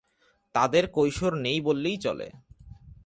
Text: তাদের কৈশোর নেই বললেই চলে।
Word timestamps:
তাদের 0.55 0.83
কৈশোর 0.87 1.33
নেই 1.35 1.61
বললেই 1.61 1.97
চলে। 1.97 2.27